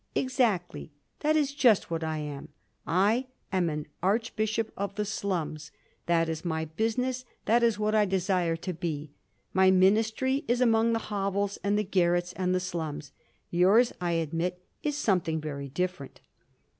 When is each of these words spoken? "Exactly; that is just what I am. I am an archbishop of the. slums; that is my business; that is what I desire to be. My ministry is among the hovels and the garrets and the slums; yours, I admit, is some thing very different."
"Exactly; 0.15 0.89
that 1.19 1.35
is 1.35 1.53
just 1.53 1.91
what 1.91 2.03
I 2.03 2.17
am. 2.17 2.49
I 2.87 3.27
am 3.53 3.69
an 3.69 3.85
archbishop 4.01 4.71
of 4.75 4.95
the. 4.95 5.05
slums; 5.05 5.69
that 6.07 6.27
is 6.27 6.43
my 6.43 6.65
business; 6.65 7.23
that 7.45 7.61
is 7.61 7.77
what 7.77 7.93
I 7.93 8.05
desire 8.05 8.55
to 8.55 8.73
be. 8.73 9.11
My 9.53 9.69
ministry 9.69 10.43
is 10.47 10.59
among 10.59 10.93
the 10.93 11.09
hovels 11.13 11.59
and 11.63 11.77
the 11.77 11.83
garrets 11.83 12.33
and 12.33 12.55
the 12.55 12.59
slums; 12.59 13.11
yours, 13.51 13.93
I 14.01 14.13
admit, 14.13 14.65
is 14.81 14.97
some 14.97 15.19
thing 15.21 15.39
very 15.39 15.69
different." 15.69 16.19